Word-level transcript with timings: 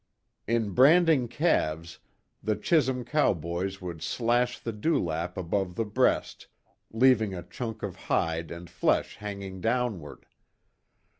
In 0.47 0.71
branding 0.71 1.27
calves 1.27 1.99
the 2.41 2.55
Chisum 2.55 3.05
cowboys 3.05 3.81
would 3.81 4.01
slash 4.01 4.57
the 4.57 4.73
dew 4.73 4.97
lap 4.99 5.37
above 5.37 5.75
the 5.75 5.85
breast, 5.85 6.47
leaving 6.89 7.35
a 7.35 7.43
chunk 7.43 7.83
of 7.83 7.95
hide 7.97 8.49
and 8.49 8.67
flesh 8.67 9.17
hanging 9.17 9.61
downward. 9.61 10.25